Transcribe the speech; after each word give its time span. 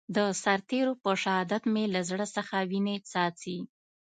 د 0.15 0.17
سرتېرو 0.43 0.93
په 1.03 1.11
شهادت 1.23 1.63
مې 1.73 1.83
له 1.93 2.01
زړه 2.09 2.25
څخه 2.35 2.55
وينې 2.69 2.95
څاڅي. 3.09 3.57